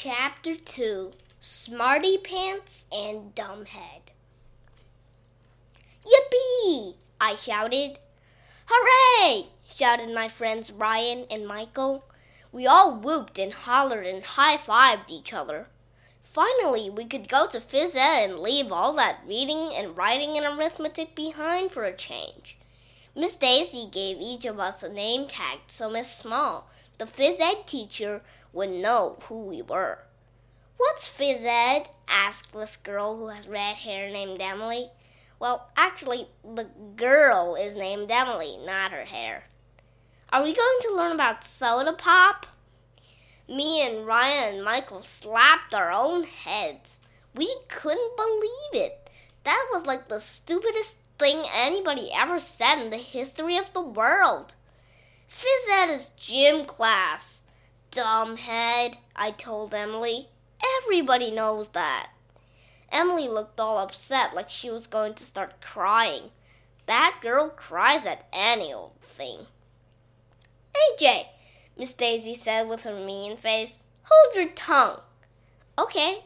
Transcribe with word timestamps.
Chapter 0.00 0.54
2 0.54 1.12
Smarty 1.40 2.18
Pants 2.18 2.86
and 2.92 3.34
Dumbhead. 3.34 4.12
Yippee! 6.06 6.94
I 7.20 7.34
shouted. 7.34 7.98
Hooray! 8.68 9.48
shouted 9.68 10.14
my 10.14 10.28
friends 10.28 10.70
Ryan 10.70 11.26
and 11.28 11.48
Michael. 11.48 12.04
We 12.52 12.64
all 12.64 12.94
whooped 12.94 13.40
and 13.40 13.52
hollered 13.52 14.06
and 14.06 14.22
high 14.22 14.56
fived 14.56 15.10
each 15.10 15.32
other. 15.32 15.66
Finally, 16.22 16.90
we 16.90 17.04
could 17.04 17.28
go 17.28 17.48
to 17.48 17.58
phys 17.58 17.96
ed 17.96 18.30
and 18.30 18.38
leave 18.38 18.70
all 18.70 18.92
that 18.92 19.18
reading 19.26 19.74
and 19.74 19.96
writing 19.96 20.38
and 20.38 20.46
arithmetic 20.46 21.16
behind 21.16 21.72
for 21.72 21.82
a 21.82 21.96
change. 21.96 22.56
Miss 23.16 23.34
Daisy 23.34 23.88
gave 23.90 24.18
each 24.20 24.44
of 24.44 24.60
us 24.60 24.84
a 24.84 24.88
name 24.88 25.26
tag 25.26 25.58
so 25.66 25.90
Miss 25.90 26.08
Small, 26.08 26.70
the 26.98 27.06
phys 27.06 27.40
ed 27.40 27.66
teacher, 27.66 28.22
would 28.52 28.70
know 28.70 29.18
who 29.22 29.38
we 29.42 29.62
were. 29.62 30.00
What's 30.76 31.08
phys 31.08 31.44
ed? 31.44 31.88
asked 32.08 32.52
this 32.52 32.76
girl 32.76 33.16
who 33.16 33.28
has 33.28 33.48
red 33.48 33.76
hair 33.76 34.10
named 34.10 34.40
Emily. 34.40 34.90
Well, 35.40 35.70
actually, 35.76 36.28
the 36.42 36.68
girl 36.96 37.54
is 37.54 37.76
named 37.76 38.10
Emily, 38.10 38.58
not 38.64 38.92
her 38.92 39.04
hair. 39.04 39.44
Are 40.30 40.42
we 40.42 40.54
going 40.54 40.78
to 40.82 40.94
learn 40.94 41.12
about 41.12 41.46
soda 41.46 41.92
pop? 41.92 42.46
Me 43.48 43.80
and 43.80 44.06
Ryan 44.06 44.54
and 44.54 44.64
Michael 44.64 45.02
slapped 45.02 45.74
our 45.74 45.90
own 45.90 46.24
heads. 46.24 47.00
We 47.34 47.54
couldn't 47.68 48.16
believe 48.16 48.84
it. 48.84 49.08
That 49.44 49.68
was 49.72 49.86
like 49.86 50.08
the 50.08 50.20
stupidest 50.20 50.96
thing 51.18 51.42
anybody 51.54 52.10
ever 52.12 52.40
said 52.40 52.82
in 52.82 52.90
the 52.90 52.98
history 52.98 53.56
of 53.56 53.72
the 53.72 53.82
world. 53.82 54.54
Phys 55.30 55.70
ed 55.70 55.90
is 55.90 56.10
gym 56.16 56.64
class. 56.64 57.44
Dumbhead, 57.90 58.96
I 59.14 59.30
told 59.32 59.74
Emily. 59.74 60.28
Everybody 60.82 61.30
knows 61.30 61.68
that. 61.68 62.10
Emily 62.90 63.28
looked 63.28 63.60
all 63.60 63.78
upset 63.78 64.34
like 64.34 64.50
she 64.50 64.70
was 64.70 64.86
going 64.86 65.14
to 65.14 65.24
start 65.24 65.60
crying. 65.60 66.30
That 66.86 67.18
girl 67.20 67.50
cries 67.50 68.06
at 68.06 68.26
any 68.32 68.72
old 68.72 69.00
thing. 69.02 69.46
AJ, 70.74 71.26
Miss 71.76 71.92
Daisy 71.92 72.34
said 72.34 72.68
with 72.68 72.84
her 72.84 72.94
mean 72.94 73.36
face, 73.36 73.84
hold 74.04 74.34
your 74.34 74.48
tongue. 74.54 75.00
Okay. 75.78 76.24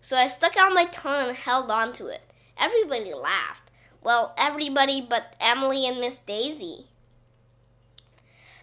So 0.00 0.16
I 0.16 0.28
stuck 0.28 0.56
out 0.56 0.72
my 0.72 0.84
tongue 0.86 1.28
and 1.28 1.36
held 1.36 1.70
on 1.70 1.92
to 1.94 2.06
it. 2.06 2.22
Everybody 2.58 3.12
laughed. 3.14 3.70
Well, 4.02 4.34
everybody 4.38 5.04
but 5.08 5.34
Emily 5.40 5.86
and 5.86 5.98
Miss 5.98 6.18
Daisy. 6.18 6.86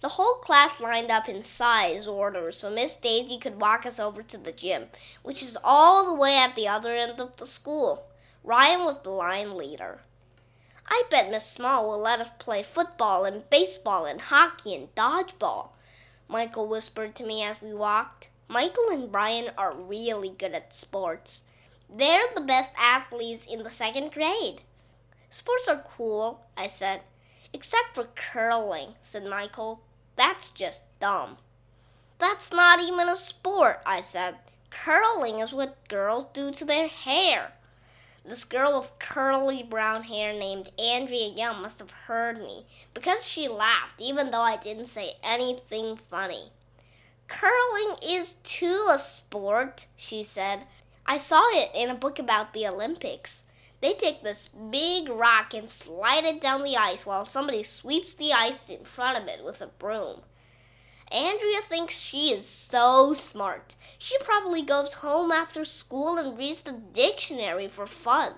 The 0.00 0.10
whole 0.10 0.34
class 0.34 0.78
lined 0.80 1.10
up 1.10 1.28
in 1.28 1.42
size 1.42 2.06
order 2.06 2.52
so 2.52 2.70
Miss 2.70 2.94
Daisy 2.94 3.38
could 3.38 3.60
walk 3.60 3.84
us 3.84 3.98
over 3.98 4.22
to 4.22 4.38
the 4.38 4.52
gym, 4.52 4.86
which 5.22 5.42
is 5.42 5.58
all 5.64 6.06
the 6.06 6.20
way 6.20 6.36
at 6.36 6.54
the 6.54 6.68
other 6.68 6.94
end 6.94 7.20
of 7.20 7.36
the 7.36 7.46
school. 7.46 8.06
Ryan 8.44 8.84
was 8.84 9.00
the 9.02 9.10
line 9.10 9.56
leader. 9.56 10.00
I 10.86 11.02
bet 11.10 11.30
Miss 11.30 11.44
Small 11.44 11.86
will 11.86 11.98
let 11.98 12.20
us 12.20 12.30
play 12.38 12.62
football 12.62 13.24
and 13.24 13.48
baseball 13.50 14.06
and 14.06 14.20
hockey 14.20 14.74
and 14.74 14.94
dodgeball, 14.94 15.70
Michael 16.28 16.68
whispered 16.68 17.14
to 17.16 17.24
me 17.24 17.42
as 17.42 17.56
we 17.62 17.72
walked. 17.72 18.28
Michael 18.48 18.90
and 18.90 19.10
Brian 19.10 19.50
are 19.56 19.74
really 19.74 20.28
good 20.28 20.52
at 20.52 20.74
sports. 20.74 21.44
They're 21.88 22.28
the 22.34 22.42
best 22.42 22.72
athletes 22.76 23.46
in 23.46 23.62
the 23.62 23.70
second 23.70 24.12
grade. 24.12 24.60
Sports 25.30 25.68
are 25.68 25.84
cool, 25.96 26.44
I 26.56 26.68
said. 26.68 27.00
Except 27.52 27.94
for 27.94 28.08
curling, 28.14 28.94
said 29.00 29.24
Michael. 29.24 29.80
That's 30.18 30.50
just 30.50 30.82
dumb. 30.98 31.38
That's 32.18 32.52
not 32.52 32.80
even 32.80 33.08
a 33.08 33.14
sport, 33.14 33.80
I 33.86 34.00
said. 34.00 34.34
Curling 34.68 35.38
is 35.38 35.52
what 35.52 35.88
girls 35.88 36.26
do 36.32 36.50
to 36.50 36.64
their 36.64 36.88
hair. 36.88 37.52
This 38.24 38.44
girl 38.44 38.80
with 38.80 38.98
curly 38.98 39.62
brown 39.62 40.02
hair 40.02 40.32
named 40.32 40.72
Andrea 40.76 41.28
Young 41.28 41.62
must 41.62 41.78
have 41.78 41.92
heard 41.92 42.38
me 42.38 42.66
because 42.94 43.24
she 43.24 43.46
laughed, 43.46 44.00
even 44.00 44.32
though 44.32 44.40
I 44.40 44.56
didn't 44.56 44.86
say 44.86 45.12
anything 45.22 46.00
funny. 46.10 46.50
Curling 47.28 47.98
is 48.02 48.34
too 48.42 48.88
a 48.90 48.98
sport, 48.98 49.86
she 49.96 50.24
said. 50.24 50.64
I 51.06 51.18
saw 51.18 51.42
it 51.52 51.70
in 51.76 51.90
a 51.90 51.94
book 51.94 52.18
about 52.18 52.54
the 52.54 52.66
Olympics. 52.66 53.44
They 53.80 53.94
take 53.94 54.22
this 54.22 54.48
big 54.48 55.08
rock 55.08 55.54
and 55.54 55.70
slide 55.70 56.24
it 56.24 56.40
down 56.40 56.64
the 56.64 56.76
ice 56.76 57.06
while 57.06 57.24
somebody 57.24 57.62
sweeps 57.62 58.14
the 58.14 58.32
ice 58.32 58.68
in 58.68 58.84
front 58.84 59.22
of 59.22 59.28
it 59.28 59.44
with 59.44 59.60
a 59.60 59.68
broom. 59.68 60.22
Andrea 61.10 61.60
thinks 61.62 61.94
she 61.94 62.32
is 62.32 62.46
so 62.46 63.14
smart. 63.14 63.76
She 63.98 64.18
probably 64.18 64.62
goes 64.62 64.94
home 64.94 65.32
after 65.32 65.64
school 65.64 66.18
and 66.18 66.36
reads 66.36 66.62
the 66.62 66.72
dictionary 66.72 67.68
for 67.68 67.86
fun. 67.86 68.34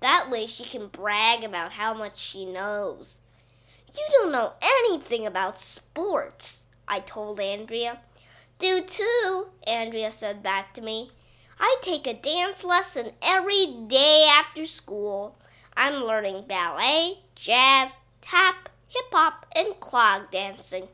That 0.00 0.28
way 0.30 0.46
she 0.46 0.64
can 0.64 0.88
brag 0.88 1.44
about 1.44 1.72
how 1.72 1.94
much 1.94 2.18
she 2.18 2.44
knows. 2.44 3.18
You 3.94 4.04
don't 4.12 4.32
know 4.32 4.54
anything 4.60 5.26
about 5.26 5.60
sports, 5.60 6.64
I 6.86 7.00
told 7.00 7.40
Andrea. 7.40 8.00
Do 8.58 8.82
too, 8.82 9.48
Andrea 9.66 10.10
said 10.10 10.42
back 10.42 10.74
to 10.74 10.80
me. 10.80 11.12
I 11.60 11.76
take 11.82 12.06
a 12.06 12.14
dance 12.14 12.62
lesson 12.62 13.10
every 13.20 13.66
day 13.88 14.26
after 14.30 14.64
school. 14.64 15.36
I'm 15.76 16.04
learning 16.04 16.44
ballet, 16.48 17.18
jazz, 17.34 17.98
tap, 18.20 18.68
hip 18.86 19.06
hop, 19.12 19.46
and 19.56 19.78
clog 19.80 20.30
dancing. 20.30 20.88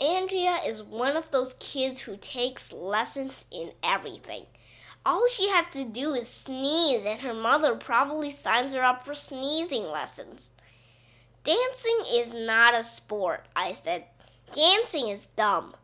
Andrea 0.00 0.56
is 0.66 0.82
one 0.82 1.16
of 1.16 1.30
those 1.30 1.54
kids 1.54 2.00
who 2.00 2.16
takes 2.16 2.72
lessons 2.72 3.44
in 3.50 3.72
everything. 3.82 4.46
All 5.04 5.26
she 5.30 5.48
has 5.48 5.66
to 5.72 5.84
do 5.84 6.14
is 6.14 6.28
sneeze, 6.28 7.04
and 7.04 7.20
her 7.20 7.34
mother 7.34 7.74
probably 7.74 8.30
signs 8.30 8.74
her 8.74 8.82
up 8.82 9.04
for 9.04 9.14
sneezing 9.14 9.84
lessons. 9.84 10.50
Dancing 11.42 12.00
is 12.12 12.32
not 12.32 12.74
a 12.74 12.84
sport, 12.84 13.46
I 13.56 13.72
said. 13.72 14.04
Dancing 14.54 15.08
is 15.08 15.26
dumb. 15.36 15.74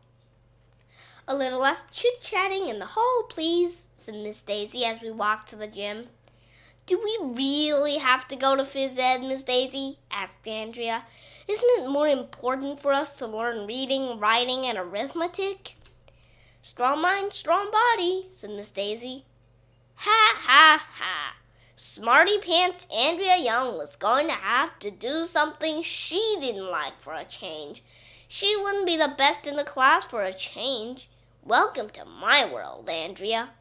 A 1.29 1.35
little 1.35 1.59
less 1.59 1.83
chit 1.91 2.21
chatting 2.21 2.69
in 2.69 2.79
the 2.79 2.85
hall, 2.85 3.25
please, 3.27 3.87
said 3.95 4.15
Miss 4.15 4.41
Daisy 4.41 4.85
as 4.85 5.01
we 5.01 5.11
walked 5.11 5.49
to 5.49 5.57
the 5.57 5.67
gym. 5.67 6.07
Do 6.85 6.97
we 6.97 7.19
really 7.21 7.97
have 7.97 8.29
to 8.29 8.37
go 8.37 8.55
to 8.55 8.63
phys 8.63 8.97
ed, 8.97 9.21
Miss 9.21 9.43
Daisy? 9.43 9.99
asked 10.09 10.47
Andrea. 10.47 11.03
Isn't 11.45 11.83
it 11.83 11.89
more 11.89 12.07
important 12.07 12.79
for 12.79 12.93
us 12.93 13.15
to 13.15 13.27
learn 13.27 13.67
reading, 13.67 14.21
writing, 14.21 14.65
and 14.65 14.77
arithmetic? 14.77 15.75
Strong 16.61 17.01
mind, 17.01 17.33
strong 17.33 17.71
body, 17.71 18.27
said 18.29 18.51
Miss 18.51 18.71
Daisy. 18.71 19.25
Ha 19.95 20.33
ha 20.37 20.87
ha! 20.93 21.35
Smarty 21.75 22.39
Pants 22.39 22.87
Andrea 22.89 23.35
Young 23.35 23.77
was 23.77 23.97
going 23.97 24.27
to 24.27 24.33
have 24.33 24.79
to 24.79 24.89
do 24.89 25.27
something 25.27 25.81
she 25.81 26.37
didn't 26.39 26.71
like 26.71 26.97
for 27.01 27.13
a 27.13 27.25
change. 27.25 27.83
She 28.29 28.55
wouldn't 28.55 28.85
be 28.85 28.95
the 28.95 29.13
best 29.17 29.45
in 29.45 29.57
the 29.57 29.65
class 29.65 30.05
for 30.05 30.23
a 30.23 30.33
change. 30.33 31.09
Welcome 31.47 31.91
to 31.91 32.03
my 32.03 32.45
world, 32.51 32.89
Andrea. 32.89 33.51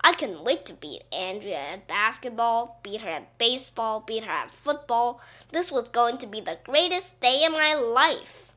I 0.00 0.12
couldn't 0.12 0.44
wait 0.44 0.64
to 0.66 0.74
beat 0.74 1.02
Andrea 1.12 1.58
at 1.58 1.88
basketball, 1.88 2.78
beat 2.84 3.00
her 3.00 3.08
at 3.08 3.36
baseball, 3.36 4.04
beat 4.06 4.22
her 4.22 4.30
at 4.30 4.52
football. 4.52 5.20
This 5.50 5.72
was 5.72 5.88
going 5.88 6.18
to 6.18 6.28
be 6.28 6.40
the 6.40 6.60
greatest 6.62 7.18
day 7.18 7.42
in 7.44 7.50
my 7.50 7.74
life. 7.74 8.52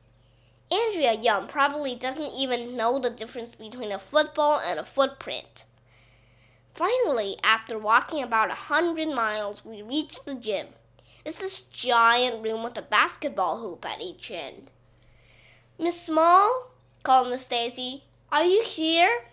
Andrea 0.70 1.14
Young 1.14 1.48
probably 1.48 1.96
doesn't 1.96 2.30
even 2.32 2.76
know 2.76 3.00
the 3.00 3.10
difference 3.10 3.56
between 3.56 3.90
a 3.90 3.98
football 3.98 4.60
and 4.60 4.78
a 4.78 4.84
footprint. 4.84 5.64
Finally, 6.72 7.38
after 7.42 7.76
walking 7.76 8.22
about 8.22 8.52
a 8.52 8.54
hundred 8.70 9.08
miles, 9.08 9.64
we 9.64 9.82
reached 9.82 10.24
the 10.26 10.36
gym. 10.36 10.68
It's 11.24 11.38
this 11.38 11.62
giant 11.62 12.44
room 12.44 12.62
with 12.62 12.78
a 12.78 12.82
basketball 12.82 13.58
hoop 13.58 13.84
at 13.84 14.00
each 14.00 14.30
end. 14.30 14.70
Miss 15.76 16.00
Small, 16.00 16.70
called 17.02 17.30
Miss 17.30 17.48
Daisy, 17.48 18.04
are 18.32 18.44
you 18.44 18.62
here? 18.62 19.24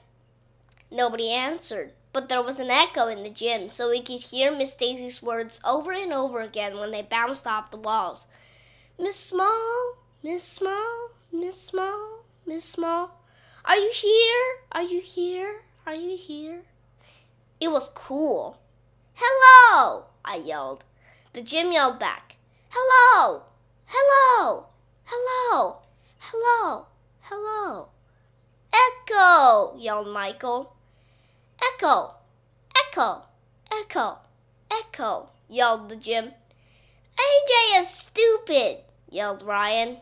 Nobody 0.90 1.32
answered, 1.32 1.94
but 2.14 2.30
there 2.30 2.42
was 2.42 2.60
an 2.60 2.72
echo 2.72 3.08
in 3.08 3.24
the 3.24 3.30
gym, 3.30 3.70
so 3.70 3.90
we 3.90 4.02
could 4.02 4.22
hear 4.22 4.52
Miss 4.52 4.74
Daisy's 4.76 5.22
words 5.22 5.60
over 5.64 5.92
and 5.92 6.12
over 6.12 6.42
again 6.42 6.80
when 6.80 6.92
they 6.92 7.02
bounced 7.02 7.46
off 7.46 7.72
the 7.72 7.78
walls. 7.78 8.26
Miss 8.98 9.16
Small, 9.16 9.98
Miss 10.24 10.44
Small, 10.44 11.10
Miss 11.32 11.62
Small, 11.62 12.24
Miss 12.46 12.66
Small. 12.66 13.22
Are 13.66 13.78
you 13.78 13.92
here? 13.94 14.56
Are 14.72 14.82
you 14.82 15.02
here? 15.02 15.62
Are 15.86 15.94
you 15.94 16.18
here? 16.18 16.62
It 17.60 17.70
was 17.70 17.90
cool. 17.90 18.58
Hello! 19.14 20.06
I 20.26 20.38
yelled. 20.38 20.84
The 21.34 21.42
gym 21.42 21.72
yelled 21.72 22.00
back. 22.00 22.38
Hello! 22.70 23.44
Hello! 23.86 24.66
Hello! 25.06 25.78
Hello! 26.20 26.86
Hello! 27.22 27.90
Echo! 29.10 29.74
yelled 29.78 30.10
Michael. 30.10 30.76
Echo! 31.64 32.16
Echo! 32.76 33.24
Echo! 33.72 34.18
Echo! 34.70 35.30
yelled 35.48 35.88
the 35.88 35.96
gym. 35.96 36.34
AJ 37.18 37.80
is 37.80 37.88
stupid! 37.90 38.80
yelled 39.10 39.44
Ryan. 39.44 40.00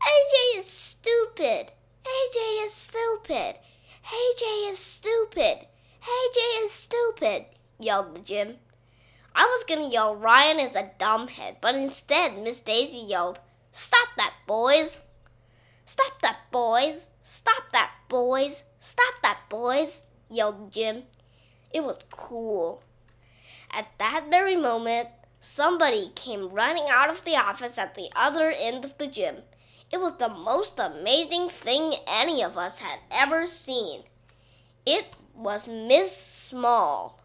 AJ 0.00 0.58
is 0.58 0.66
stupid! 0.66 1.72
AJ 2.04 2.64
is 2.64 2.72
stupid! 2.72 3.56
AJ 4.04 4.70
is 4.70 4.78
stupid! 4.78 5.66
AJ 6.02 6.64
is 6.64 6.70
stupid! 6.70 7.46
yelled 7.80 8.14
the 8.14 8.20
gym. 8.20 8.58
I 9.34 9.46
was 9.46 9.64
gonna 9.64 9.88
yell 9.88 10.14
Ryan 10.14 10.60
is 10.60 10.76
a 10.76 10.92
dumbhead, 11.00 11.56
but 11.60 11.74
instead 11.74 12.38
Miss 12.38 12.60
Daisy 12.60 12.98
yelled, 12.98 13.40
Stop 13.72 14.10
that, 14.16 14.34
boys! 14.46 15.00
Stop 15.86 16.20
that, 16.20 16.38
boys! 16.52 17.08
Stop 17.24 17.70
that, 17.72 17.91
boys! 18.12 18.62
Stop 18.78 19.14
that, 19.22 19.38
boys! 19.48 20.02
yelled 20.28 20.70
gym. 20.70 21.04
It 21.72 21.82
was 21.82 21.98
cool. 22.10 22.82
At 23.70 23.88
that 23.96 24.26
very 24.28 24.54
moment, 24.54 25.08
somebody 25.40 26.12
came 26.14 26.50
running 26.50 26.84
out 26.90 27.08
of 27.08 27.24
the 27.24 27.36
office 27.36 27.78
at 27.78 27.94
the 27.94 28.10
other 28.14 28.50
end 28.50 28.84
of 28.84 28.98
the 28.98 29.06
gym. 29.06 29.36
It 29.90 29.98
was 29.98 30.18
the 30.18 30.28
most 30.28 30.78
amazing 30.78 31.48
thing 31.48 31.94
any 32.06 32.42
of 32.44 32.58
us 32.58 32.78
had 32.80 32.98
ever 33.10 33.46
seen. 33.46 34.02
It 34.84 35.16
was 35.34 35.66
Miss 35.66 36.14
Small. 36.14 37.18